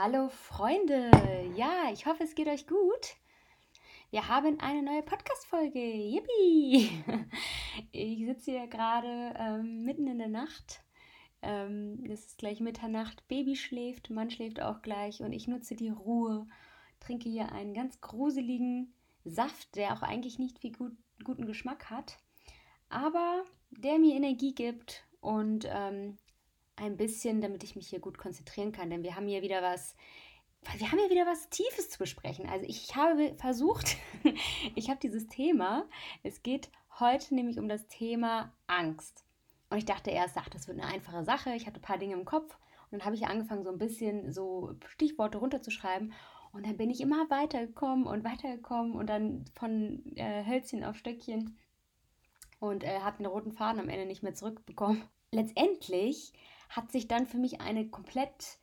[0.00, 1.10] Hallo Freunde,
[1.56, 3.16] ja, ich hoffe, es geht euch gut.
[4.10, 5.80] Wir haben eine neue Podcast-Folge.
[5.80, 6.88] Yippie!
[7.90, 10.84] Ich sitze hier gerade ähm, mitten in der Nacht.
[11.42, 13.26] Ähm, es ist gleich Mitternacht.
[13.26, 16.46] Baby schläft, Mann schläft auch gleich und ich nutze die Ruhe.
[17.00, 18.94] Trinke hier einen ganz gruseligen
[19.24, 20.92] Saft, der auch eigentlich nicht viel gut,
[21.24, 22.18] guten Geschmack hat,
[22.88, 26.18] aber der mir Energie gibt und ähm,
[26.80, 29.94] ein bisschen, damit ich mich hier gut konzentrieren kann, denn wir haben hier wieder was,
[30.76, 32.48] wir haben hier wieder was Tiefes zu besprechen.
[32.48, 33.96] Also ich habe versucht,
[34.74, 35.86] ich habe dieses Thema,
[36.22, 39.24] es geht heute nämlich um das Thema Angst.
[39.70, 41.54] Und ich dachte erst, ach, das wird eine einfache Sache.
[41.54, 42.56] Ich hatte ein paar Dinge im Kopf
[42.90, 46.14] und dann habe ich angefangen, so ein bisschen so Stichworte runterzuschreiben.
[46.52, 51.58] Und dann bin ich immer weitergekommen und weitergekommen und dann von äh, Hölzchen auf Stöckchen
[52.58, 55.02] und äh, habe den roten Faden am Ende nicht mehr zurückbekommen.
[55.30, 56.32] Letztendlich
[56.68, 58.58] hat sich dann für mich eine komplett,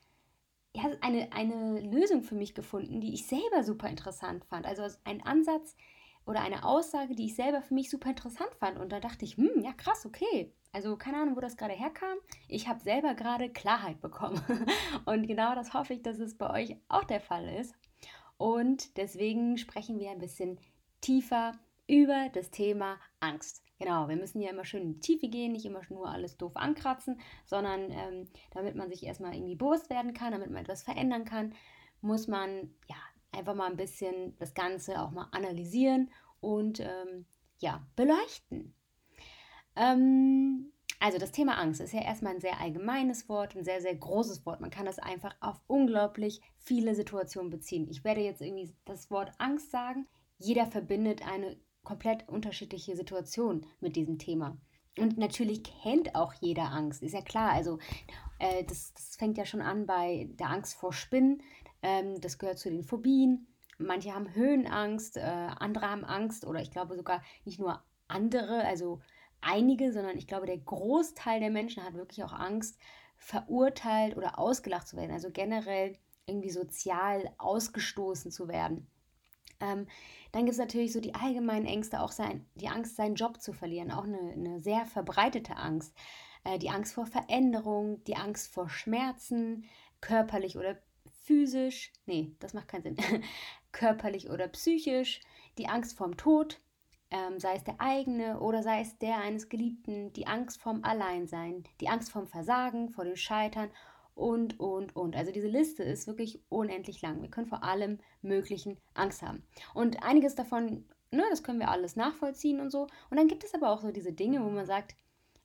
[0.73, 4.66] ja, eine, eine Lösung für mich gefunden, die ich selber super interessant fand.
[4.66, 5.75] Also ein Ansatz
[6.26, 8.80] oder eine Aussage, die ich selber für mich super interessant fand.
[8.80, 10.53] Und da dachte ich, hm, ja krass, okay.
[10.72, 12.17] Also keine Ahnung, wo das gerade herkam.
[12.48, 14.42] Ich habe selber gerade Klarheit bekommen.
[15.06, 17.76] Und genau das hoffe ich, dass es bei euch auch der Fall ist.
[18.38, 20.59] Und deswegen sprechen wir ein bisschen
[21.00, 21.53] tiefer
[21.88, 23.64] über das Thema Angst.
[23.78, 26.54] Genau, wir müssen ja immer schön in die Tiefe gehen, nicht immer nur alles doof
[26.56, 31.26] ankratzen, sondern ähm, damit man sich erstmal irgendwie bewusst werden kann, damit man etwas verändern
[31.26, 31.54] kann,
[32.02, 32.95] muss man ja
[33.34, 36.09] einfach mal ein bisschen das Ganze auch mal analysieren
[36.40, 37.26] und ähm,
[37.59, 38.73] ja, beleuchten.
[39.76, 43.95] Ähm, also das Thema Angst ist ja erstmal ein sehr allgemeines Wort, ein sehr, sehr
[43.95, 44.62] großes Wort.
[44.62, 47.88] Man kann das einfach auf unglaublich viele Situationen beziehen.
[47.89, 50.08] Ich werde jetzt irgendwie das Wort Angst sagen.
[50.38, 54.58] Jeder verbindet eine komplett unterschiedliche Situationen mit diesem Thema.
[54.98, 57.52] Und natürlich kennt auch jeder Angst, ist ja klar.
[57.52, 57.80] Also
[58.39, 61.42] äh, das, das, fängt ja schon an bei der Angst vor Spinnen.
[61.82, 63.48] Ähm, das gehört zu den Phobien.
[63.77, 69.02] Manche haben Höhenangst, äh, andere haben Angst oder ich glaube sogar nicht nur andere, also
[69.42, 72.80] einige, sondern ich glaube der Großteil der Menschen hat wirklich auch Angst,
[73.17, 75.11] verurteilt oder ausgelacht zu werden.
[75.11, 78.87] Also generell irgendwie sozial ausgestoßen zu werden.
[79.60, 79.88] Ähm,
[80.32, 83.54] dann gibt es natürlich so die allgemeinen Ängste, auch sein, die Angst, seinen Job zu
[83.54, 85.93] verlieren, auch eine, eine sehr verbreitete Angst.
[86.43, 89.66] Äh, die Angst vor Veränderung, die Angst vor Schmerzen,
[90.02, 90.77] körperlich oder
[91.23, 92.98] physisch, nee, das macht keinen Sinn,
[93.71, 95.21] körperlich oder psychisch,
[95.58, 96.61] die Angst vorm Tod,
[97.11, 101.64] ähm, sei es der eigene oder sei es der eines Geliebten, die Angst vorm Alleinsein,
[101.82, 103.70] die Angst vorm Versagen, vor dem Scheitern
[104.15, 105.15] und, und, und.
[105.15, 107.21] Also diese Liste ist wirklich unendlich lang.
[107.21, 109.43] Wir können vor allem möglichen Angst haben.
[109.73, 112.87] Und einiges davon, ne, das können wir alles nachvollziehen und so.
[113.09, 114.95] Und dann gibt es aber auch so diese Dinge, wo man sagt,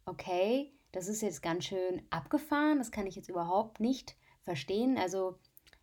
[0.06, 4.96] okay, das ist jetzt ganz schön abgefahren, das kann ich jetzt überhaupt nicht verstehen.
[4.96, 5.38] Also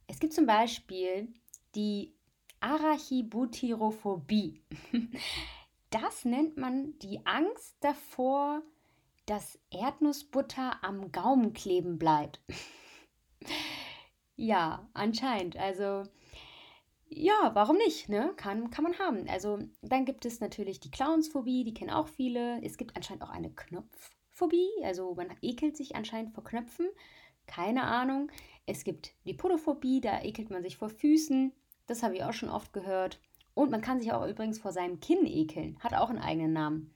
[0.07, 1.27] es gibt zum Beispiel
[1.75, 2.13] die
[2.59, 4.61] Arachibutyrophobie.
[5.89, 8.61] Das nennt man die Angst davor,
[9.27, 12.41] dass Erdnussbutter am Gaumen kleben bleibt.
[14.35, 15.57] ja, anscheinend.
[15.57, 16.03] Also,
[17.09, 18.09] ja, warum nicht?
[18.09, 18.33] Ne?
[18.38, 19.27] Kann, kann man haben.
[19.29, 22.61] Also, dann gibt es natürlich die Clownsphobie, die kennen auch viele.
[22.63, 26.88] Es gibt anscheinend auch eine Knopfphobie, also man ekelt sich anscheinend vor Knöpfen.
[27.45, 28.31] Keine Ahnung.
[28.65, 31.53] Es gibt die Podophobie, da ekelt man sich vor Füßen.
[31.85, 33.21] Das habe ich auch schon oft gehört.
[33.53, 35.77] Und man kann sich auch übrigens vor seinem Kinn ekeln.
[35.79, 36.94] Hat auch einen eigenen Namen.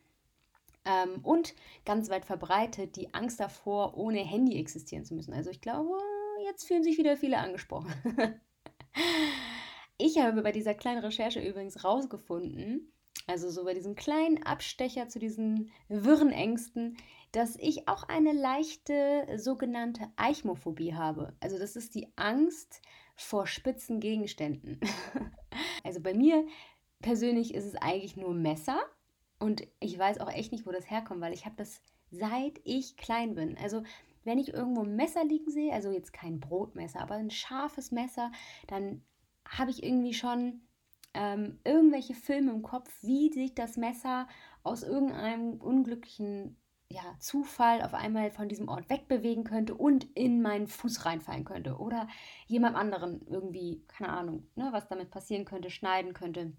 [0.85, 1.53] Ähm, und
[1.85, 5.33] ganz weit verbreitet die Angst davor, ohne Handy existieren zu müssen.
[5.33, 5.97] Also ich glaube,
[6.45, 7.93] jetzt fühlen sich wieder viele angesprochen.
[9.97, 12.91] ich habe bei dieser kleinen Recherche übrigens rausgefunden,
[13.27, 16.97] also so bei diesem kleinen Abstecher zu diesen wirren Ängsten,
[17.31, 21.35] dass ich auch eine leichte sogenannte Eichmophobie habe.
[21.39, 22.81] Also das ist die Angst
[23.15, 24.79] vor spitzen Gegenständen.
[25.83, 26.45] also bei mir
[27.01, 28.83] persönlich ist es eigentlich nur Messer
[29.41, 32.95] und ich weiß auch echt nicht, wo das herkommt, weil ich habe das seit ich
[32.95, 33.57] klein bin.
[33.57, 33.83] Also
[34.23, 38.31] wenn ich irgendwo ein Messer liegen sehe, also jetzt kein Brotmesser, aber ein scharfes Messer,
[38.67, 39.01] dann
[39.47, 40.61] habe ich irgendwie schon
[41.13, 44.27] ähm, irgendwelche Filme im Kopf, wie sich das Messer
[44.63, 46.55] aus irgendeinem unglücklichen
[46.89, 51.77] ja, Zufall auf einmal von diesem Ort wegbewegen könnte und in meinen Fuß reinfallen könnte
[51.77, 52.07] oder
[52.47, 56.53] jemand anderen irgendwie, keine Ahnung, ne, was damit passieren könnte, schneiden könnte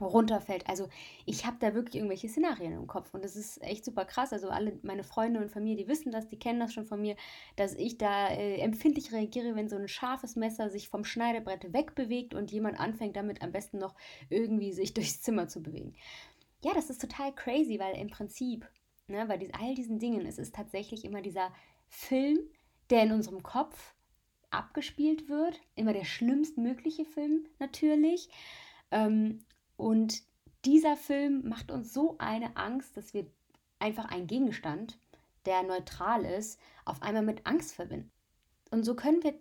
[0.00, 0.68] runterfällt.
[0.68, 0.88] Also
[1.26, 4.32] ich habe da wirklich irgendwelche Szenarien im Kopf und das ist echt super krass.
[4.32, 7.16] Also alle meine Freunde und Familie, die wissen das, die kennen das schon von mir,
[7.56, 12.34] dass ich da äh, empfindlich reagiere, wenn so ein scharfes Messer sich vom Schneidebrett wegbewegt
[12.34, 13.94] und jemand anfängt damit am besten noch
[14.28, 15.94] irgendwie sich durchs Zimmer zu bewegen.
[16.62, 18.68] Ja, das ist total crazy, weil im Prinzip,
[19.06, 21.52] ne, bei dies, all diesen Dingen, es ist tatsächlich immer dieser
[21.88, 22.38] Film,
[22.90, 23.94] der in unserem Kopf
[24.50, 25.60] abgespielt wird.
[25.76, 28.28] Immer der schlimmstmögliche Film natürlich.
[28.90, 29.44] Ähm,
[29.78, 30.22] und
[30.66, 33.26] dieser Film macht uns so eine Angst, dass wir
[33.78, 34.98] einfach einen Gegenstand,
[35.46, 38.10] der neutral ist, auf einmal mit Angst verbinden.
[38.70, 39.34] Und so können wir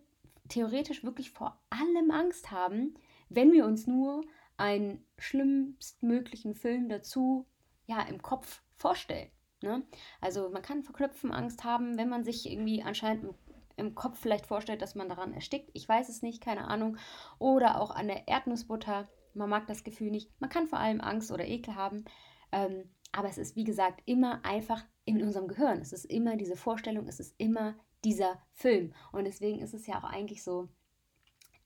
[0.48, 2.94] theoretisch wirklich vor allem Angst haben,
[3.30, 4.24] wenn wir uns nur
[4.56, 7.46] einen schlimmstmöglichen Film dazu
[7.88, 9.30] ja im Kopf vorstellen.
[9.62, 9.84] Ne?
[10.22, 13.34] Also man kann vor Knöpfen Angst haben, wenn man sich irgendwie anscheinend im,
[13.76, 15.72] im, Kopf vielleicht vorstellt, dass man daran erstickt.
[15.74, 16.98] Ich weiß es nicht, keine Ahnung.
[17.40, 19.08] Oder auch an der Erdnussbutter.
[19.38, 20.32] Man mag das Gefühl nicht.
[20.40, 22.06] Man kann vor allem Angst oder Ekel haben.
[22.52, 25.80] Ähm, aber es ist, wie gesagt, immer einfach in unserem Gehirn.
[25.80, 28.94] Es ist immer diese Vorstellung, es ist immer dieser Film.
[29.12, 30.70] Und deswegen ist es ja auch eigentlich so,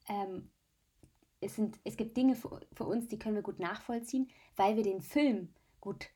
[0.07, 0.51] ähm,
[1.39, 4.83] es, sind, es gibt Dinge für, für uns, die können wir gut nachvollziehen, weil wir
[4.83, 6.09] den Film gut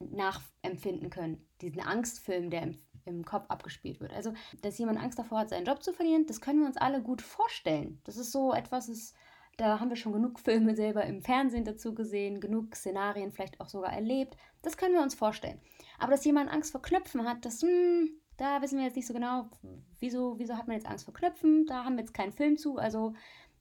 [0.00, 1.46] nachempfinden können.
[1.60, 4.12] Diesen Angstfilm, der im, im Kopf abgespielt wird.
[4.12, 4.32] Also,
[4.62, 7.20] dass jemand Angst davor hat, seinen Job zu verlieren, das können wir uns alle gut
[7.20, 8.00] vorstellen.
[8.04, 9.14] Das ist so etwas, ist,
[9.58, 13.68] da haben wir schon genug Filme selber im Fernsehen dazu gesehen, genug Szenarien vielleicht auch
[13.68, 14.36] sogar erlebt.
[14.62, 15.60] Das können wir uns vorstellen.
[15.98, 19.14] Aber dass jemand Angst vor Knöpfen hat, das, hm, da wissen wir jetzt nicht so
[19.14, 19.50] genau,
[19.98, 21.66] wieso, wieso hat man jetzt Angst vor Knöpfen?
[21.66, 22.78] Da haben wir jetzt keinen Film zu.
[22.78, 23.14] Also,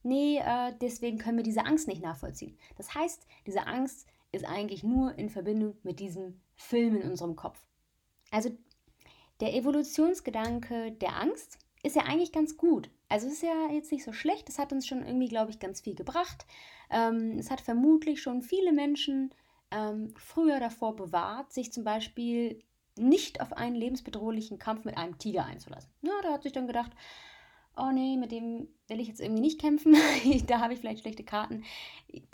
[0.04, 2.60] nee, äh, deswegen können wir diese Angst nicht nachvollziehen.
[2.76, 7.60] Das heißt, diese Angst ist eigentlich nur in Verbindung mit diesem Film in unserem Kopf.
[8.30, 8.56] Also
[9.40, 12.92] der Evolutionsgedanke der Angst ist ja eigentlich ganz gut.
[13.10, 14.50] Also es ist ja jetzt nicht so schlecht.
[14.50, 16.46] Es hat uns schon irgendwie, glaube ich, ganz viel gebracht.
[16.90, 19.34] Ähm, es hat vermutlich schon viele Menschen
[19.72, 22.62] ähm, früher davor bewahrt, sich zum Beispiel
[22.98, 25.92] nicht auf einen lebensbedrohlichen Kampf mit einem Tiger einzulassen.
[26.02, 26.92] Ja, da hat sich dann gedacht,
[27.78, 29.96] oh nee, mit dem will ich jetzt irgendwie nicht kämpfen,
[30.48, 31.64] da habe ich vielleicht schlechte Karten.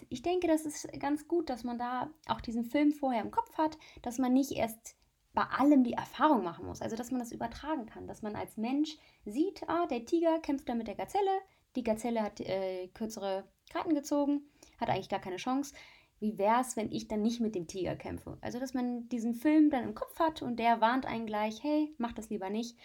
[0.09, 3.57] Ich denke, das ist ganz gut, dass man da auch diesen Film vorher im Kopf
[3.57, 4.95] hat, dass man nicht erst
[5.33, 8.57] bei allem die Erfahrung machen muss, also dass man das übertragen kann, dass man als
[8.57, 11.31] Mensch sieht, ah, der Tiger kämpft da mit der Gazelle,
[11.75, 14.43] die Gazelle hat äh, kürzere Karten gezogen,
[14.79, 15.73] hat eigentlich gar keine Chance.
[16.19, 18.37] Wie wäre es, wenn ich dann nicht mit dem Tiger kämpfe?
[18.41, 21.93] Also, dass man diesen Film dann im Kopf hat und der warnt einen gleich, hey,
[21.97, 22.77] mach das lieber nicht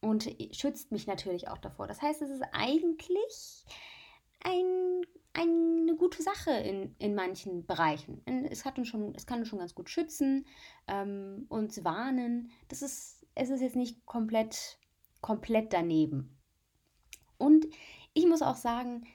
[0.00, 1.86] und schützt mich natürlich auch davor.
[1.86, 3.64] Das heißt, es ist eigentlich
[4.44, 5.02] ein,
[5.32, 8.22] eine gute Sache in, in manchen Bereichen.
[8.50, 10.46] Es, hat uns schon, es kann uns schon ganz gut schützen,
[10.86, 12.50] ähm, uns warnen.
[12.68, 14.78] Das ist, es ist jetzt nicht komplett,
[15.20, 16.36] komplett daneben.
[17.38, 17.66] Und
[18.12, 19.06] ich muss auch sagen,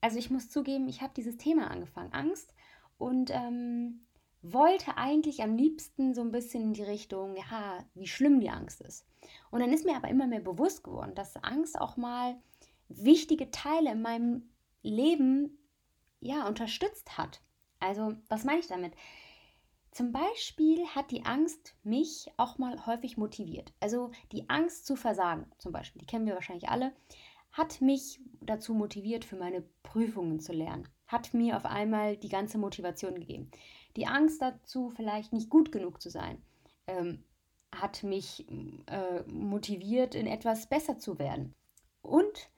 [0.00, 2.52] also ich muss zugeben, ich habe dieses Thema angefangen, Angst.
[2.98, 4.04] Und ähm,
[4.44, 8.82] wollte eigentlich am liebsten so ein bisschen in die Richtung, ja, wie schlimm die Angst
[8.82, 9.06] ist.
[9.50, 12.36] Und dann ist mir aber immer mehr bewusst geworden, dass Angst auch mal
[12.96, 14.50] wichtige Teile in meinem
[14.82, 15.58] Leben
[16.20, 17.40] ja unterstützt hat.
[17.80, 18.94] Also, was meine ich damit?
[19.94, 23.72] Zum Beispiel hat die Angst mich auch mal häufig motiviert.
[23.78, 26.92] Also die Angst zu versagen, zum Beispiel, die kennen wir wahrscheinlich alle,
[27.52, 30.88] hat mich dazu motiviert, für meine Prüfungen zu lernen.
[31.06, 33.52] Hat mir auf einmal die ganze Motivation gegeben.
[33.94, 36.42] Die Angst dazu, vielleicht nicht gut genug zu sein,
[36.88, 37.22] ähm,
[37.72, 38.48] hat mich
[38.86, 41.54] äh, motiviert, in etwas besser zu werden.
[42.02, 42.50] Und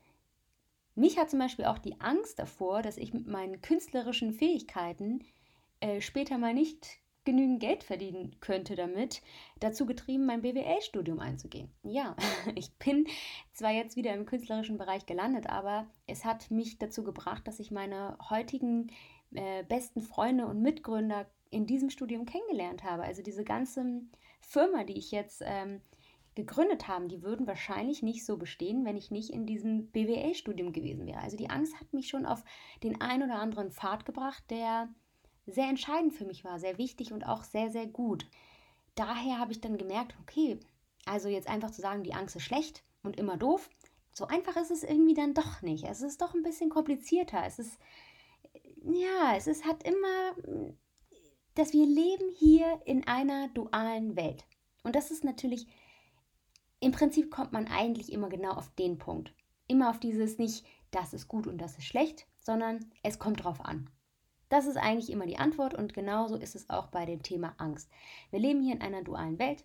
[0.97, 5.25] mich hat zum Beispiel auch die Angst davor, dass ich mit meinen künstlerischen Fähigkeiten
[5.81, 9.21] äh, später mal nicht genügend Geld verdienen könnte damit,
[9.61, 11.69] dazu getrieben, mein BWL-Studium einzugehen.
[11.83, 12.17] Ja,
[12.55, 13.07] ich bin
[13.53, 17.71] zwar jetzt wieder im künstlerischen Bereich gelandet, aber es hat mich dazu gebracht, dass ich
[17.71, 18.91] meine heutigen
[19.35, 23.03] äh, besten Freunde und Mitgründer in diesem Studium kennengelernt habe.
[23.03, 24.03] Also diese ganze
[24.41, 25.83] Firma, die ich jetzt ähm,
[26.37, 31.07] gegründet habe, die würden wahrscheinlich nicht so bestehen, wenn ich nicht in diesem BWL-Studium gewesen
[31.07, 31.21] wäre.
[31.21, 32.45] Also die Angst hat mich schon auf
[32.83, 34.89] den ein oder anderen Pfad gebracht, der
[35.47, 38.27] sehr entscheidend für mich war, sehr wichtig und auch sehr, sehr gut.
[38.95, 40.61] Daher habe ich dann gemerkt, okay,
[41.07, 43.71] also jetzt einfach zu sagen, die Angst ist schlecht und immer doof,
[44.13, 45.85] so einfach ist es irgendwie dann doch nicht.
[45.85, 47.45] Es ist doch ein bisschen komplizierter.
[47.47, 47.79] Es ist,
[48.83, 50.75] ja, es ist, hat immer,
[51.55, 54.45] dass wir leben hier in einer dualen Welt.
[54.83, 55.67] Und das ist natürlich,
[56.87, 59.35] im Prinzip kommt man eigentlich immer genau auf den Punkt.
[59.67, 63.61] Immer auf dieses nicht, das ist gut und das ist schlecht, sondern es kommt drauf
[63.61, 63.91] an.
[64.51, 67.91] Das ist eigentlich immer die Antwort und genauso ist es auch bei dem Thema Angst.
[68.31, 69.65] Wir leben hier in einer dualen Welt.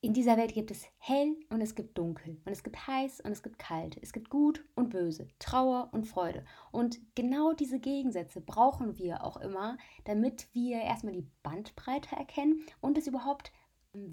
[0.00, 3.32] In dieser Welt gibt es hell und es gibt dunkel und es gibt heiß und
[3.32, 3.98] es gibt kalt.
[4.00, 6.44] Es gibt gut und böse, Trauer und Freude.
[6.70, 12.98] Und genau diese Gegensätze brauchen wir auch immer, damit wir erstmal die Bandbreite erkennen und
[12.98, 13.50] es überhaupt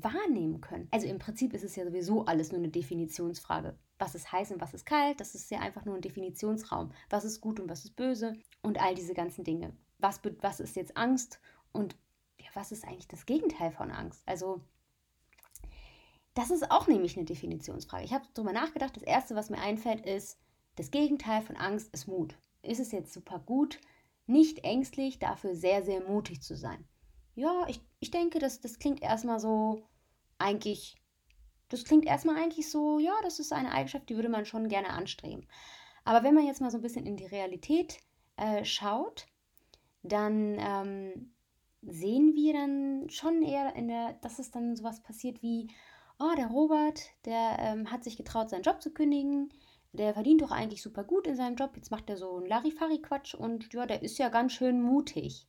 [0.02, 0.88] wahrnehmen können.
[0.92, 3.78] Also im Prinzip ist es ja sowieso alles nur eine Definitionsfrage.
[4.00, 5.20] Was ist heiß und was ist kalt?
[5.20, 6.92] Das ist ja einfach nur ein Definitionsraum.
[7.10, 8.34] Was ist gut und was ist böse?
[8.62, 9.76] Und all diese ganzen Dinge.
[10.00, 11.40] Was, was ist jetzt Angst
[11.72, 11.96] und
[12.40, 14.22] ja, was ist eigentlich das Gegenteil von Angst?
[14.26, 14.62] Also
[16.36, 18.04] Das ist auch nämlich eine Definitionsfrage.
[18.06, 18.96] Ich habe darüber nachgedacht.
[18.96, 20.40] Das Erste, was mir einfällt, ist,
[20.76, 22.38] das Gegenteil von Angst ist Mut.
[22.64, 23.80] Ist es jetzt super gut,
[24.26, 26.88] nicht ängstlich, dafür sehr, sehr mutig zu sein?
[27.36, 29.84] Ja, ich, ich denke, das, das klingt erstmal so
[30.38, 30.96] eigentlich,
[31.70, 34.90] das klingt erstmal eigentlich so, ja, das ist eine Eigenschaft, die würde man schon gerne
[34.90, 35.48] anstreben.
[36.06, 38.00] Aber wenn man jetzt mal so ein bisschen in die Realität
[38.38, 39.28] äh, schaut,
[40.04, 41.34] dann ähm,
[41.82, 45.68] sehen wir dann schon eher in der, dass es dann sowas passiert wie,
[46.20, 49.50] oh, der Robert, der ähm, hat sich getraut, seinen Job zu kündigen.
[49.94, 51.72] Der verdient doch eigentlich super gut in seinem Job.
[51.76, 55.48] Jetzt macht er so einen Larifari-Quatsch und ja, der ist ja ganz schön mutig.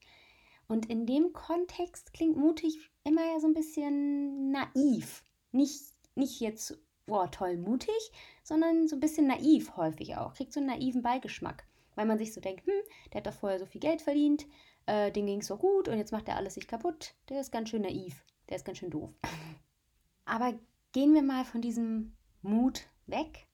[0.67, 5.23] Und in dem Kontext klingt mutig immer ja so ein bisschen naiv.
[5.53, 10.35] Nicht, nicht jetzt, boah, toll mutig, sondern so ein bisschen naiv häufig auch.
[10.35, 11.67] Kriegt so einen naiven Beigeschmack.
[11.95, 12.75] Weil man sich so denkt, hm,
[13.13, 14.47] der hat doch vorher so viel Geld verdient,
[14.87, 17.15] äh, den ging es so gut und jetzt macht er alles sich kaputt.
[17.29, 18.25] Der ist ganz schön naiv.
[18.49, 19.15] Der ist ganz schön doof.
[20.25, 20.55] Aber
[20.93, 23.47] gehen wir mal von diesem Mut weg,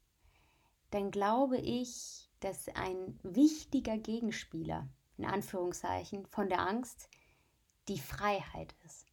[0.90, 4.88] dann glaube ich, dass ein wichtiger Gegenspieler,
[5.20, 7.08] in Anführungszeichen, von der Angst
[7.88, 9.06] die Freiheit ist.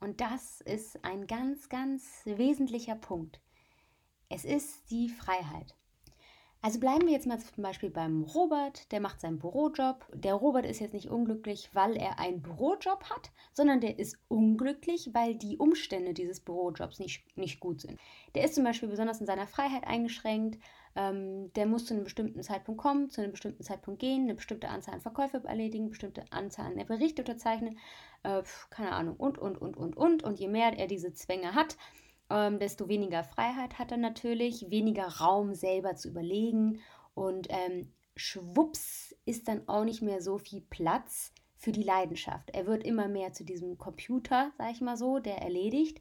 [0.00, 3.40] Und das ist ein ganz, ganz wesentlicher Punkt.
[4.28, 5.74] Es ist die Freiheit.
[6.62, 10.06] Also bleiben wir jetzt mal zum Beispiel beim Robert, der macht seinen Bürojob.
[10.12, 15.10] Der Robert ist jetzt nicht unglücklich, weil er einen Bürojob hat, sondern der ist unglücklich,
[15.14, 17.98] weil die Umstände dieses Bürojobs nicht, nicht gut sind.
[18.34, 20.62] Der ist zum Beispiel besonders in seiner Freiheit eingeschränkt.
[20.96, 24.68] Ähm, der muss zu einem bestimmten Zeitpunkt kommen, zu einem bestimmten Zeitpunkt gehen, eine bestimmte
[24.68, 27.78] Anzahl an Verkäufe erledigen, bestimmte Anzahl an Berichte unterzeichnen,
[28.24, 30.22] äh, keine Ahnung, und, und, und, und, und.
[30.24, 31.76] Und je mehr er diese Zwänge hat,
[32.30, 36.80] ähm, desto weniger Freiheit hat er natürlich, weniger Raum selber zu überlegen
[37.14, 42.50] und ähm, schwupps ist dann auch nicht mehr so viel Platz für die Leidenschaft.
[42.50, 46.00] Er wird immer mehr zu diesem Computer, sag ich mal so, der erledigt,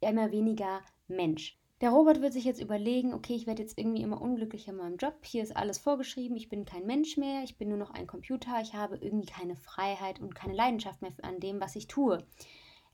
[0.00, 1.58] immer weniger Mensch.
[1.82, 4.98] Der Robert wird sich jetzt überlegen, okay, ich werde jetzt irgendwie immer unglücklicher in meinem
[4.98, 5.16] Job.
[5.24, 8.60] Hier ist alles vorgeschrieben, ich bin kein Mensch mehr, ich bin nur noch ein Computer,
[8.62, 12.24] ich habe irgendwie keine Freiheit und keine Leidenschaft mehr an dem, was ich tue.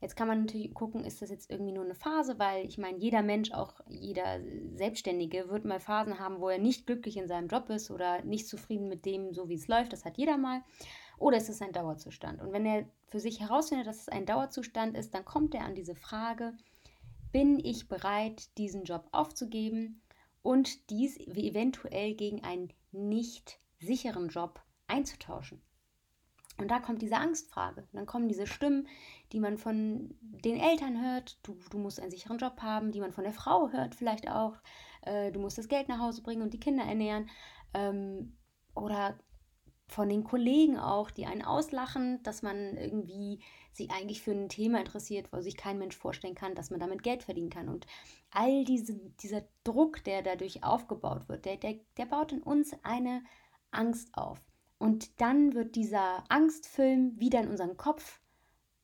[0.00, 2.96] Jetzt kann man natürlich gucken, ist das jetzt irgendwie nur eine Phase, weil ich meine,
[2.96, 4.40] jeder Mensch, auch jeder
[4.76, 8.48] Selbstständige, wird mal Phasen haben, wo er nicht glücklich in seinem Job ist oder nicht
[8.48, 9.92] zufrieden mit dem, so wie es läuft.
[9.92, 10.62] Das hat jeder mal.
[11.18, 12.40] Oder ist es ein Dauerzustand?
[12.40, 15.74] Und wenn er für sich herausfindet, dass es ein Dauerzustand ist, dann kommt er an
[15.74, 16.54] diese Frage,
[17.32, 20.02] bin ich bereit, diesen Job aufzugeben
[20.42, 25.62] und dies eventuell gegen einen nicht sicheren Job einzutauschen?
[26.58, 27.82] Und da kommt diese Angstfrage.
[27.82, 28.88] Und dann kommen diese Stimmen,
[29.32, 31.38] die man von den Eltern hört.
[31.44, 34.56] Du, du musst einen sicheren Job haben, die man von der Frau hört vielleicht auch.
[35.02, 37.30] Äh, du musst das Geld nach Hause bringen und die Kinder ernähren.
[37.74, 38.36] Ähm,
[38.74, 39.18] oder
[39.88, 43.40] von den Kollegen auch, die einen auslachen, dass man irgendwie
[43.72, 47.02] sich eigentlich für ein Thema interessiert, wo sich kein Mensch vorstellen kann, dass man damit
[47.02, 47.68] Geld verdienen kann.
[47.68, 47.86] Und
[48.30, 53.22] all diese, dieser Druck, der dadurch aufgebaut wird, der, der, der baut in uns eine
[53.70, 54.38] Angst auf.
[54.78, 58.20] Und dann wird dieser Angstfilm wieder in unseren Kopf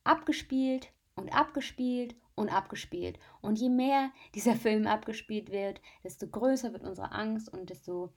[0.05, 3.19] abgespielt und abgespielt und abgespielt.
[3.43, 8.13] Und je mehr dieser Film abgespielt wird, desto größer wird unsere Angst und desto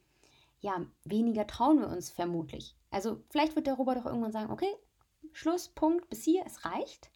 [0.59, 2.75] ja, weniger trauen wir uns vermutlich.
[2.89, 4.73] Also vielleicht wird der Robert auch irgendwann sagen, okay,
[5.33, 7.11] Schluss, Punkt, bis hier, es reicht.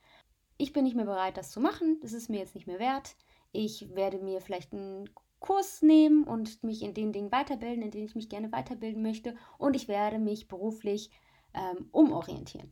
[0.58, 2.00] Ich bin nicht mehr bereit, das zu machen.
[2.02, 3.16] Das ist mir jetzt nicht mehr wert.
[3.52, 8.06] Ich werde mir vielleicht einen Kurs nehmen und mich in den Dingen weiterbilden, in denen
[8.06, 9.36] ich mich gerne weiterbilden möchte.
[9.58, 11.10] Und ich werde mich beruflich
[11.54, 12.72] ähm, umorientieren.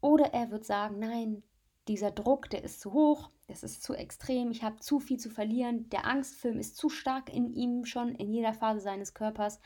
[0.00, 1.42] Oder er wird sagen, nein,
[1.86, 5.30] dieser Druck, der ist zu hoch, das ist zu extrem, ich habe zu viel zu
[5.30, 9.60] verlieren, der Angstfilm ist zu stark in ihm schon, in jeder Phase seines Körpers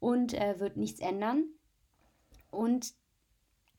[0.00, 1.44] und er wird nichts ändern.
[2.50, 2.94] Und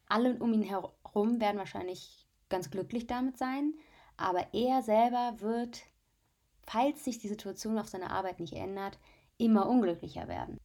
[0.07, 3.73] alle um ihn herum werden wahrscheinlich ganz glücklich damit sein,
[4.17, 5.83] aber er selber wird
[6.65, 8.99] falls sich die Situation auf seiner Arbeit nicht ändert,
[9.37, 10.59] immer unglücklicher werden.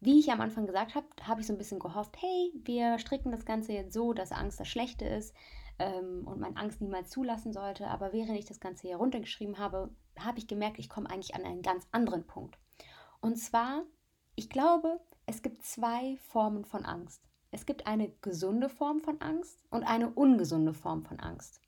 [0.00, 3.32] Wie ich am Anfang gesagt habe, habe ich so ein bisschen gehofft, hey, wir stricken
[3.32, 5.34] das Ganze jetzt so, dass Angst das Schlechte ist
[5.78, 7.88] ähm, und man Angst niemals zulassen sollte.
[7.88, 11.44] Aber während ich das Ganze hier runtergeschrieben habe, habe ich gemerkt, ich komme eigentlich an
[11.44, 12.58] einen ganz anderen Punkt.
[13.20, 13.82] Und zwar,
[14.38, 17.28] ich glaube, es gibt zwei Formen von Angst.
[17.50, 21.60] Es gibt eine gesunde Form von Angst und eine ungesunde Form von Angst.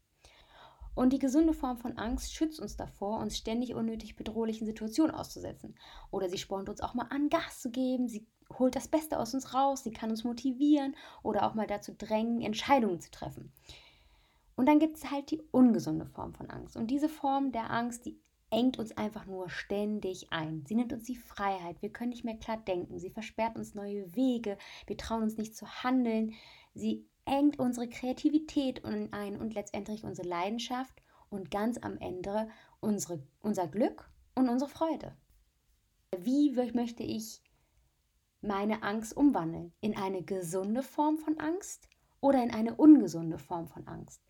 [0.95, 5.75] Und die gesunde Form von Angst schützt uns davor, uns ständig unnötig bedrohlichen Situationen auszusetzen.
[6.13, 8.07] Oder sie spornt uns auch mal an, Gas zu geben.
[8.07, 9.83] Sie holt das Beste aus uns raus.
[9.83, 13.53] Sie kann uns motivieren oder auch mal dazu drängen, Entscheidungen zu treffen.
[14.55, 16.77] Und dann gibt es halt die ungesunde Form von Angst.
[16.77, 20.65] Und diese Form der Angst, die engt uns einfach nur ständig ein.
[20.67, 21.81] Sie nimmt uns die Freiheit.
[21.83, 22.99] Wir können nicht mehr klar denken.
[22.99, 24.59] Sie versperrt uns neue Wege.
[24.87, 26.35] Wir trauen uns nicht zu handeln.
[26.75, 32.49] Sie engt unsere Kreativität ein und letztendlich unsere Leidenschaft und ganz am Ende
[32.81, 35.15] unsere, unser Glück und unsere Freude.
[36.19, 37.41] Wie möchte ich
[38.41, 39.73] meine Angst umwandeln?
[39.81, 41.89] In eine gesunde Form von Angst
[42.21, 44.30] oder in eine ungesunde Form von Angst?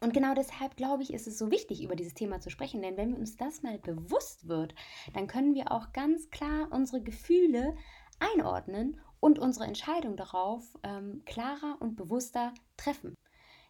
[0.00, 2.96] Und genau deshalb glaube ich, ist es so wichtig, über dieses Thema zu sprechen, denn
[2.96, 4.74] wenn uns das mal bewusst wird,
[5.12, 7.76] dann können wir auch ganz klar unsere Gefühle
[8.20, 13.14] einordnen und unsere Entscheidung darauf ähm, klarer und bewusster treffen.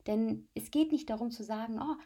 [0.06, 1.96] Denn es geht nicht darum zu sagen, oh,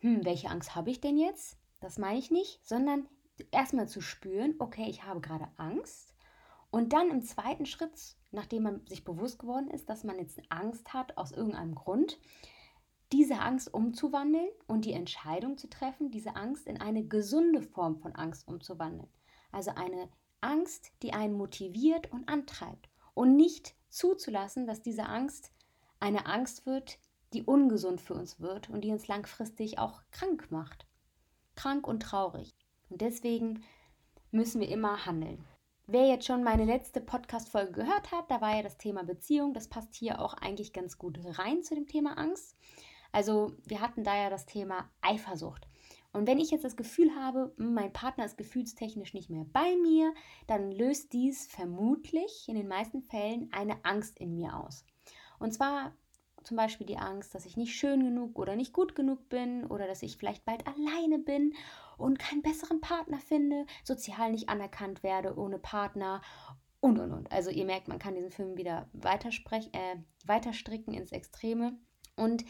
[0.00, 1.58] hm, welche Angst habe ich denn jetzt?
[1.80, 3.08] Das meine ich nicht, sondern
[3.50, 6.14] erstmal zu spüren, okay, ich habe gerade Angst.
[6.70, 10.92] Und dann im zweiten Schritt, nachdem man sich bewusst geworden ist, dass man jetzt Angst
[10.94, 12.18] hat aus irgendeinem Grund,
[13.12, 18.14] diese Angst umzuwandeln und die Entscheidung zu treffen, diese Angst in eine gesunde Form von
[18.14, 19.10] Angst umzuwandeln.
[19.50, 20.08] Also eine
[20.40, 25.52] Angst, die einen motiviert und antreibt und nicht zuzulassen, dass diese Angst
[26.00, 26.98] eine Angst wird,
[27.32, 30.86] die ungesund für uns wird und die uns langfristig auch krank macht.
[31.54, 32.54] Krank und traurig.
[32.88, 33.62] Und deswegen
[34.30, 35.44] müssen wir immer handeln.
[35.86, 39.52] Wer jetzt schon meine letzte Podcast-Folge gehört hat, da war ja das Thema Beziehung.
[39.52, 42.56] Das passt hier auch eigentlich ganz gut rein zu dem Thema Angst.
[43.12, 45.66] Also wir hatten da ja das Thema Eifersucht.
[46.12, 49.76] Und wenn ich jetzt das Gefühl habe, hm, mein Partner ist gefühlstechnisch nicht mehr bei
[49.76, 50.12] mir,
[50.46, 54.84] dann löst dies vermutlich in den meisten Fällen eine Angst in mir aus.
[55.38, 55.92] Und zwar
[56.44, 59.86] zum Beispiel die Angst, dass ich nicht schön genug oder nicht gut genug bin oder
[59.86, 61.54] dass ich vielleicht bald alleine bin
[61.96, 66.20] und keinen besseren Partner finde, sozial nicht anerkannt werde ohne Partner
[66.80, 67.30] und und und.
[67.30, 71.78] Also ihr merkt, man kann diesen Film wieder äh, weiterstricken ins Extreme.
[72.16, 72.44] Und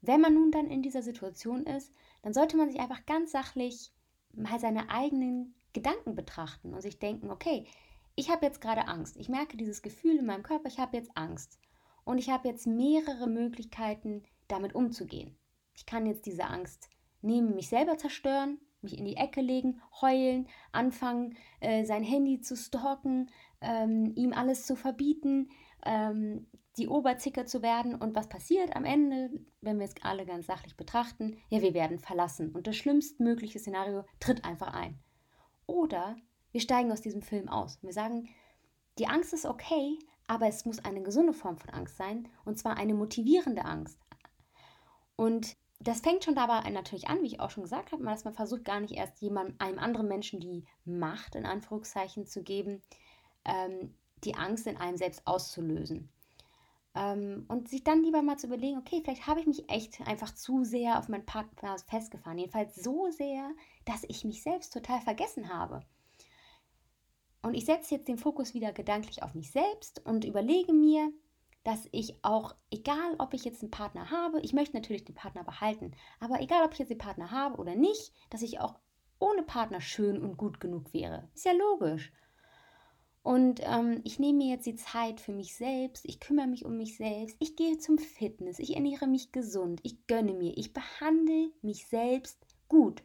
[0.00, 3.92] wenn man nun dann in dieser Situation ist, dann sollte man sich einfach ganz sachlich
[4.32, 7.66] mal seine eigenen Gedanken betrachten und sich denken, okay,
[8.14, 9.16] ich habe jetzt gerade Angst.
[9.16, 11.58] Ich merke dieses Gefühl in meinem Körper, ich habe jetzt Angst.
[12.04, 15.36] Und ich habe jetzt mehrere Möglichkeiten, damit umzugehen.
[15.74, 16.88] Ich kann jetzt diese Angst
[17.20, 22.56] nehmen, mich selber zerstören, mich in die Ecke legen, heulen, anfangen, äh, sein Handy zu
[22.56, 25.50] stalken, ähm, ihm alles zu verbieten,
[25.84, 26.46] ähm,
[26.78, 27.94] die Oberzicker zu werden.
[27.94, 31.38] Und was passiert am Ende, wenn wir es alle ganz sachlich betrachten?
[31.48, 32.50] Ja, wir werden verlassen.
[32.52, 34.98] Und das schlimmstmögliche Szenario tritt einfach ein.
[35.66, 36.16] Oder
[36.52, 37.82] wir steigen aus diesem Film aus.
[37.82, 38.28] Wir sagen,
[38.98, 42.28] die Angst ist okay, aber es muss eine gesunde Form von Angst sein.
[42.44, 43.98] Und zwar eine motivierende Angst.
[45.16, 48.34] Und das fängt schon dabei natürlich an, wie ich auch schon gesagt habe, dass man
[48.34, 52.82] versucht gar nicht erst jemandem, einem anderen Menschen die Macht in Anführungszeichen zu geben,
[53.44, 56.10] ähm, die Angst in einem selbst auszulösen.
[56.96, 60.34] Ähm, und sich dann lieber mal zu überlegen, okay, vielleicht habe ich mich echt einfach
[60.34, 62.38] zu sehr auf meinen Partner festgefahren.
[62.38, 63.50] Jedenfalls so sehr,
[63.84, 65.82] dass ich mich selbst total vergessen habe.
[67.42, 71.12] Und ich setze jetzt den Fokus wieder gedanklich auf mich selbst und überlege mir,
[71.64, 75.44] dass ich auch, egal ob ich jetzt einen Partner habe, ich möchte natürlich den Partner
[75.44, 78.78] behalten, aber egal ob ich jetzt den Partner habe oder nicht, dass ich auch
[79.18, 81.28] ohne Partner schön und gut genug wäre.
[81.34, 82.12] Ist ja logisch.
[83.26, 86.76] Und ähm, ich nehme mir jetzt die Zeit für mich selbst, ich kümmere mich um
[86.76, 91.50] mich selbst, ich gehe zum Fitness, ich ernähre mich gesund, ich gönne mir, ich behandle
[91.60, 93.02] mich selbst gut.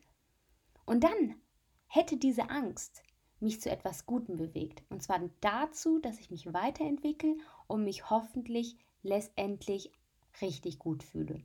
[0.86, 1.42] Und dann
[1.88, 3.02] hätte diese Angst
[3.40, 4.84] mich zu etwas Gutem bewegt.
[4.90, 9.92] Und zwar dazu, dass ich mich weiterentwickle und mich hoffentlich letztendlich
[10.40, 11.42] richtig gut fühle.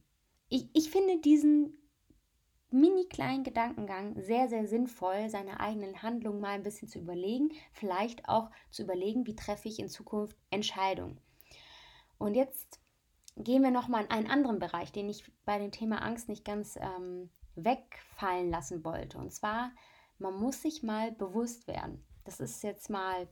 [0.51, 1.79] Ich, ich finde diesen
[2.70, 8.29] mini kleinen Gedankengang sehr, sehr sinnvoll, seine eigenen Handlungen mal ein bisschen zu überlegen, vielleicht
[8.29, 11.20] auch zu überlegen, wie treffe ich in Zukunft Entscheidungen.
[12.18, 12.81] Und jetzt
[13.37, 16.76] gehen wir nochmal in einen anderen Bereich, den ich bei dem Thema Angst nicht ganz
[16.76, 19.18] ähm, wegfallen lassen wollte.
[19.18, 19.72] Und zwar,
[20.18, 22.05] man muss sich mal bewusst werden.
[22.24, 23.29] Das ist jetzt mal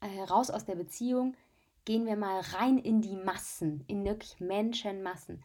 [0.00, 1.36] äh, raus aus der Beziehung,
[1.84, 5.42] gehen wir mal rein in die Massen, in wirklich Menschenmassen.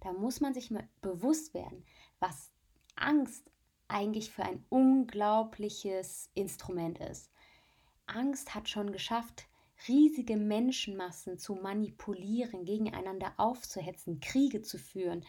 [0.00, 1.84] Da muss man sich mal bewusst werden,
[2.20, 2.50] was
[2.96, 3.50] Angst
[3.88, 7.30] eigentlich für ein unglaubliches Instrument ist.
[8.06, 9.46] Angst hat schon geschafft,
[9.88, 15.24] riesige Menschenmassen zu manipulieren, gegeneinander aufzuhetzen, Kriege zu führen,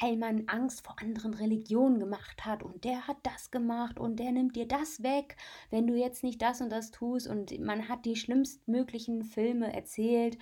[0.00, 2.62] weil man Angst vor anderen Religionen gemacht hat.
[2.62, 5.36] Und der hat das gemacht und der nimmt dir das weg,
[5.70, 7.26] wenn du jetzt nicht das und das tust.
[7.26, 10.38] Und man hat die schlimmstmöglichen Filme erzählt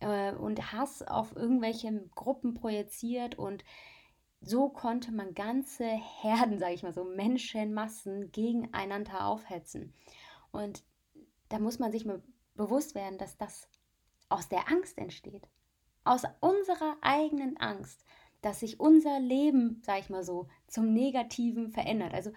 [0.00, 3.38] äh, und Hass auf irgendwelche Gruppen projiziert.
[3.38, 3.64] Und
[4.40, 9.92] so konnte man ganze Herden, sage ich mal so, Menschenmassen gegeneinander aufhetzen.
[10.52, 10.84] Und
[11.48, 12.22] da muss man sich mal
[12.54, 13.68] bewusst werden, dass das
[14.28, 15.48] aus der Angst entsteht.
[16.04, 18.04] Aus unserer eigenen Angst,
[18.42, 22.14] dass sich unser Leben, sage ich mal so, zum Negativen verändert.
[22.14, 22.30] Also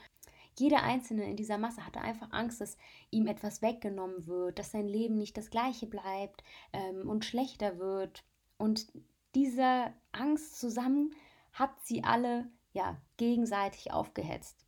[0.58, 2.78] jeder Einzelne in dieser Masse hatte einfach Angst, dass
[3.12, 8.24] ihm etwas weggenommen wird, dass sein Leben nicht das gleiche bleibt ähm, und schlechter wird.
[8.58, 8.92] Und
[9.36, 11.14] diese Angst zusammen
[11.54, 14.66] hat sie alle ja gegenseitig aufgehetzt.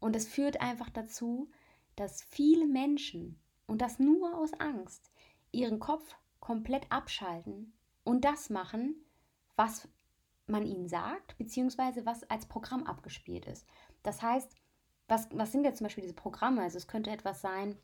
[0.00, 1.50] Und es führt einfach dazu,
[1.96, 5.10] dass viele Menschen, und das nur aus Angst,
[5.52, 7.72] ihren Kopf komplett abschalten
[8.04, 9.04] und das machen,
[9.56, 9.88] was
[10.46, 13.66] man ihnen sagt, beziehungsweise was als Programm abgespielt ist.
[14.02, 14.54] Das heißt,
[15.08, 16.62] was, was sind jetzt zum Beispiel diese Programme?
[16.62, 17.76] Also es könnte etwas sein,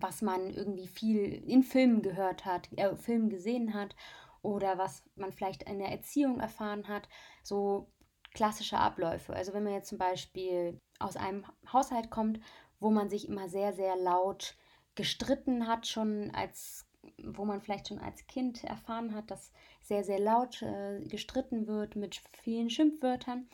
[0.00, 3.94] was man irgendwie viel in Filmen gehört hat, äh, Filmen gesehen hat
[4.42, 7.08] oder was man vielleicht in der Erziehung erfahren hat.
[7.42, 7.90] So
[8.32, 9.34] klassische Abläufe.
[9.34, 12.40] Also wenn man jetzt zum Beispiel aus einem Haushalt kommt,
[12.78, 14.56] wo man sich immer sehr, sehr laut
[14.94, 16.86] gestritten hat, schon als,
[17.22, 21.96] wo man vielleicht schon als Kind erfahren hat, dass sehr, sehr laut äh, gestritten wird
[21.96, 23.48] mit vielen Schimpfwörtern,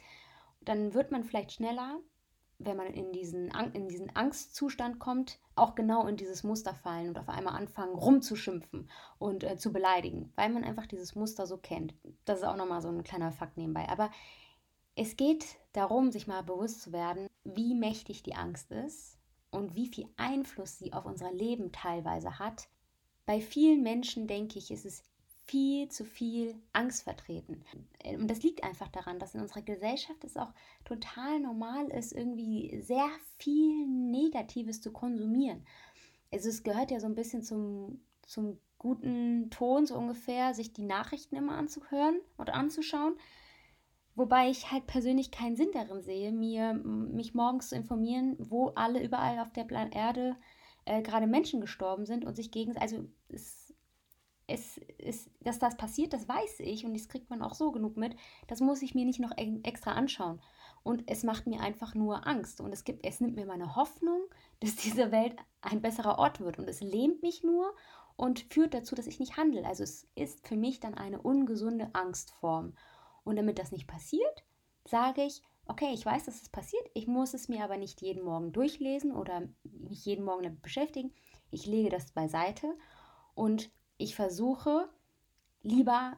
[0.60, 2.00] dann wird man vielleicht schneller,
[2.58, 7.18] wenn man in diesen, in diesen Angstzustand kommt, auch genau in dieses Muster fallen und
[7.18, 11.94] auf einmal anfangen rumzuschimpfen und äh, zu beleidigen, weil man einfach dieses Muster so kennt.
[12.24, 13.88] Das ist auch nochmal so ein kleiner Fakt nebenbei.
[13.88, 14.10] Aber
[14.94, 19.18] es geht darum, sich mal bewusst zu werden, wie mächtig die Angst ist
[19.50, 22.68] und wie viel Einfluss sie auf unser Leben teilweise hat.
[23.26, 25.02] Bei vielen Menschen, denke ich, ist es
[25.46, 27.62] viel zu viel Angst vertreten.
[28.04, 30.52] Und das liegt einfach daran, dass in unserer Gesellschaft es auch
[30.84, 35.64] total normal ist, irgendwie sehr viel Negatives zu konsumieren.
[36.32, 40.84] Also es gehört ja so ein bisschen zum, zum guten Ton so ungefähr, sich die
[40.84, 43.14] Nachrichten immer anzuhören und anzuschauen.
[44.16, 49.02] Wobei ich halt persönlich keinen Sinn darin sehe, mir mich morgens zu informieren, wo alle
[49.02, 50.36] überall auf der Plan Erde
[50.86, 52.98] äh, gerade Menschen gestorben sind und sich gegenseitig.
[52.98, 53.08] Also
[54.46, 57.96] es ist, dass das passiert, das weiß ich und das kriegt man auch so genug
[57.96, 58.16] mit.
[58.46, 60.40] Das muss ich mir nicht noch extra anschauen.
[60.82, 62.60] Und es macht mir einfach nur Angst.
[62.60, 64.20] Und es gibt, es nimmt mir meine Hoffnung,
[64.60, 66.58] dass diese Welt ein besserer Ort wird.
[66.58, 67.74] Und es lähmt mich nur
[68.16, 69.66] und führt dazu, dass ich nicht handle.
[69.66, 72.74] Also es ist für mich dann eine ungesunde Angstform.
[73.24, 74.44] Und damit das nicht passiert,
[74.84, 78.24] sage ich, okay, ich weiß, dass es passiert, ich muss es mir aber nicht jeden
[78.24, 81.12] Morgen durchlesen oder mich jeden Morgen damit beschäftigen.
[81.50, 82.78] Ich lege das beiseite
[83.34, 84.88] und ich versuche
[85.62, 86.16] lieber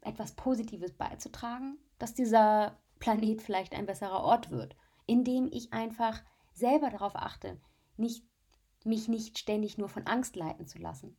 [0.00, 6.90] etwas Positives beizutragen, dass dieser Planet vielleicht ein besserer Ort wird, indem ich einfach selber
[6.90, 7.60] darauf achte,
[7.96, 8.24] nicht,
[8.84, 11.16] mich nicht ständig nur von Angst leiten zu lassen,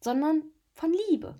[0.00, 1.38] sondern von Liebe.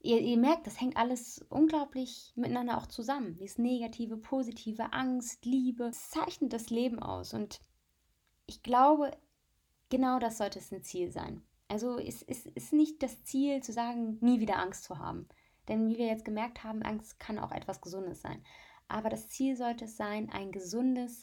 [0.00, 3.36] Ihr, ihr merkt, das hängt alles unglaublich miteinander auch zusammen.
[3.36, 7.32] Dieses negative, positive, Angst, Liebe, das zeichnet das Leben aus.
[7.32, 7.60] Und
[8.44, 9.16] ich glaube,
[9.88, 11.42] genau das sollte es ein Ziel sein.
[11.68, 15.28] Also es, es ist nicht das Ziel zu sagen, nie wieder Angst zu haben.
[15.68, 18.44] Denn wie wir jetzt gemerkt haben, Angst kann auch etwas Gesundes sein.
[18.88, 21.22] Aber das Ziel sollte es sein, ein gesundes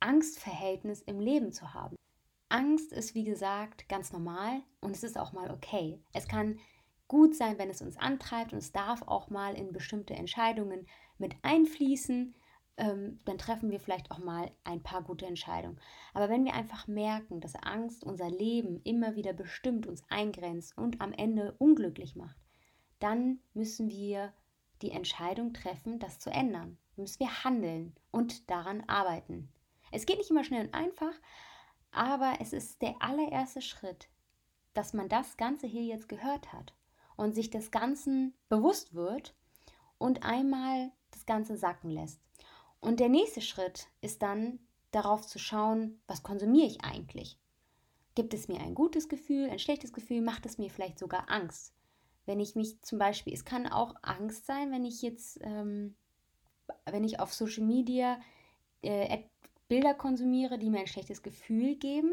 [0.00, 1.96] Angstverhältnis im Leben zu haben.
[2.48, 6.00] Angst ist, wie gesagt, ganz normal und es ist auch mal okay.
[6.12, 6.58] Es kann
[7.06, 10.86] gut sein, wenn es uns antreibt und es darf auch mal in bestimmte Entscheidungen
[11.18, 12.34] mit einfließen.
[12.78, 15.80] Ähm, dann treffen wir vielleicht auch mal ein paar gute Entscheidungen.
[16.14, 21.00] Aber wenn wir einfach merken, dass Angst unser Leben immer wieder bestimmt, uns eingrenzt und
[21.00, 22.38] am Ende unglücklich macht,
[23.00, 24.32] dann müssen wir
[24.80, 26.78] die Entscheidung treffen, das zu ändern.
[26.94, 29.52] Dann müssen wir handeln und daran arbeiten.
[29.90, 31.12] Es geht nicht immer schnell und einfach,
[31.90, 34.08] aber es ist der allererste Schritt,
[34.74, 36.74] dass man das Ganze hier jetzt gehört hat
[37.16, 39.34] und sich des Ganzen bewusst wird
[39.98, 42.20] und einmal das Ganze sacken lässt.
[42.80, 44.60] Und der nächste Schritt ist dann
[44.90, 47.38] darauf zu schauen, was konsumiere ich eigentlich?
[48.14, 51.74] Gibt es mir ein gutes Gefühl, ein schlechtes Gefühl, macht es mir vielleicht sogar Angst?
[52.26, 55.94] Wenn ich mich zum Beispiel, es kann auch Angst sein, wenn ich jetzt, ähm,
[56.84, 58.20] wenn ich auf Social Media
[58.82, 59.22] äh,
[59.68, 62.12] Bilder konsumiere, die mir ein schlechtes Gefühl geben,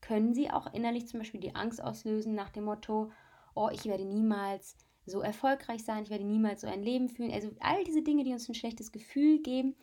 [0.00, 3.12] können sie auch innerlich zum Beispiel die Angst auslösen nach dem Motto,
[3.54, 4.76] oh, ich werde niemals
[5.08, 7.32] so erfolgreich sein, ich werde niemals so ein Leben führen.
[7.32, 9.76] Also all diese Dinge, die uns ein schlechtes Gefühl geben,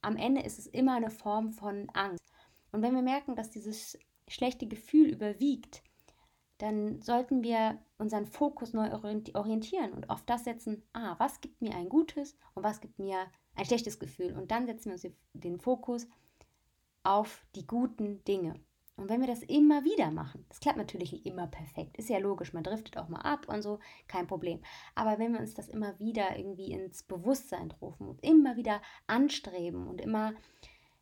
[0.00, 2.24] am Ende ist es immer eine Form von Angst.
[2.72, 5.82] Und wenn wir merken, dass dieses schlechte Gefühl überwiegt,
[6.58, 11.74] dann sollten wir unseren Fokus neu orientieren und auf das setzen, ah, was gibt mir
[11.74, 14.32] ein gutes und was gibt mir ein schlechtes Gefühl.
[14.32, 16.06] Und dann setzen wir uns den Fokus
[17.02, 18.54] auf die guten Dinge.
[19.02, 22.18] Und wenn wir das immer wieder machen, das klappt natürlich nicht immer perfekt, ist ja
[22.18, 24.60] logisch, man driftet auch mal ab und so, kein Problem.
[24.94, 29.88] Aber wenn wir uns das immer wieder irgendwie ins Bewusstsein rufen und immer wieder anstreben
[29.88, 30.34] und immer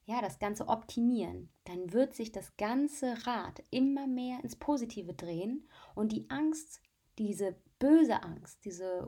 [0.06, 5.68] ja, das Ganze optimieren, dann wird sich das ganze Rad immer mehr ins Positive drehen
[5.94, 6.80] und die Angst,
[7.18, 9.06] diese böse Angst, diese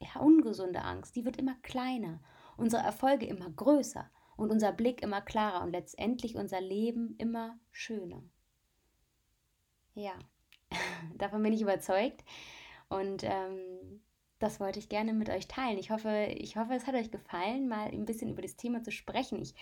[0.00, 2.20] ja, ungesunde Angst, die wird immer kleiner,
[2.58, 4.10] unsere Erfolge immer größer
[4.42, 8.22] und unser Blick immer klarer und letztendlich unser Leben immer schöner.
[9.94, 10.12] Ja,
[11.16, 12.24] davon bin ich überzeugt
[12.88, 14.02] und ähm,
[14.38, 15.78] das wollte ich gerne mit euch teilen.
[15.78, 18.90] Ich hoffe, ich hoffe, es hat euch gefallen, mal ein bisschen über das Thema zu
[18.90, 19.40] sprechen.
[19.40, 19.54] Ich,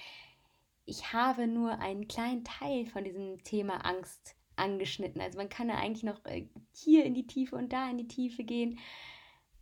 [0.87, 5.21] ich habe nur einen kleinen Teil von diesem Thema Angst angeschnitten.
[5.21, 8.09] Also man kann ja eigentlich noch äh, hier in die Tiefe und da in die
[8.09, 8.79] Tiefe gehen.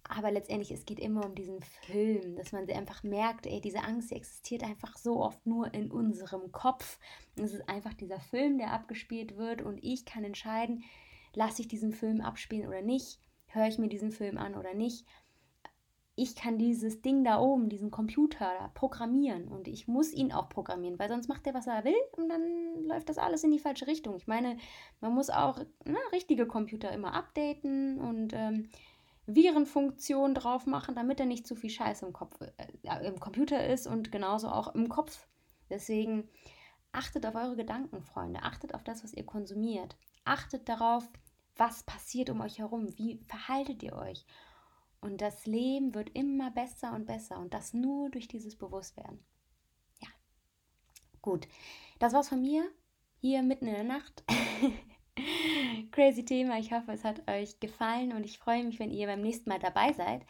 [0.08, 4.12] Aber letztendlich, es geht immer um diesen Film, dass man einfach merkt, ey, diese Angst,
[4.12, 6.98] existiert einfach so oft nur in unserem Kopf.
[7.36, 10.84] Es ist einfach dieser Film, der abgespielt wird und ich kann entscheiden,
[11.34, 15.04] lasse ich diesen Film abspielen oder nicht, höre ich mir diesen Film an oder nicht
[16.18, 20.48] ich kann dieses Ding da oben, diesen Computer da programmieren und ich muss ihn auch
[20.48, 22.42] programmieren, weil sonst macht er, was er will und dann
[22.82, 24.16] läuft das alles in die falsche Richtung.
[24.16, 24.56] Ich meine,
[25.00, 28.68] man muss auch na, ne, richtige Computer immer updaten und ähm,
[29.28, 33.86] Virenfunktionen drauf machen, damit er nicht zu viel Scheiße im, Kopf, äh, im Computer ist
[33.86, 35.28] und genauso auch im Kopf.
[35.68, 36.28] Deswegen
[36.92, 38.42] achtet auf eure Gedanken, Freunde.
[38.42, 39.96] Achtet auf das, was ihr konsumiert.
[40.24, 41.06] Achtet darauf,
[41.56, 42.96] was passiert um euch herum.
[42.96, 44.24] Wie verhaltet ihr euch?
[45.02, 49.22] Und das Leben wird immer besser und besser und das nur durch dieses Bewusstwerden.
[50.00, 50.08] Ja.
[51.20, 51.46] Gut.
[51.98, 52.64] Das war's von mir
[53.20, 54.24] hier mitten in der Nacht.
[55.92, 56.58] Crazy Thema.
[56.58, 59.58] Ich hoffe, es hat euch gefallen und ich freue mich, wenn ihr beim nächsten Mal
[59.58, 60.22] dabei seid.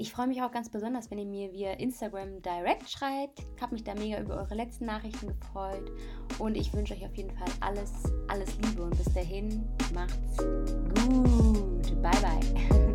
[0.00, 3.40] Ich freue mich auch ganz besonders, wenn ihr mir via Instagram direct schreibt.
[3.54, 5.92] Ich habe mich da mega über eure letzten Nachrichten gefreut.
[6.38, 7.92] Und ich wünsche euch auf jeden Fall alles,
[8.28, 8.82] alles Liebe.
[8.82, 12.02] Und bis dahin, macht's gut.
[12.02, 12.80] Bye, bye.